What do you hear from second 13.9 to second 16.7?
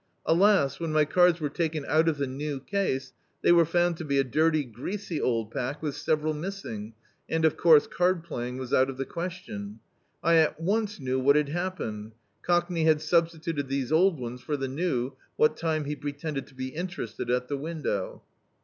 old ones for die new, what time he pretended to be